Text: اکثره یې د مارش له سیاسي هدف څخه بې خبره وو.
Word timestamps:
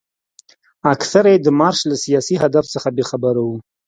اکثره 0.93 1.29
یې 1.33 1.39
د 1.41 1.47
مارش 1.59 1.79
له 1.91 1.95
سیاسي 2.05 2.35
هدف 2.43 2.65
څخه 2.73 2.87
بې 2.95 3.03
خبره 3.11 3.41
وو. 3.45 3.57